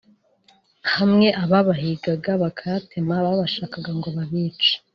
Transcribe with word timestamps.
hamwe 0.95 1.27
ababahigaga 1.43 2.31
bakayatema 2.43 3.15
babashaka 3.25 3.77
ngo 3.97 4.07
babice 4.17 4.73